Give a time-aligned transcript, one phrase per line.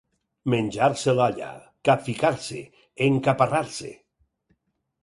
[0.53, 1.51] Menjar-se l'olla,
[1.91, 2.65] capficar-se,
[3.11, 3.97] encaparrar-se.